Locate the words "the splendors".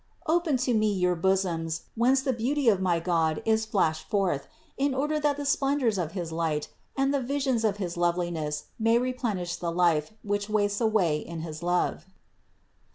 5.37-5.99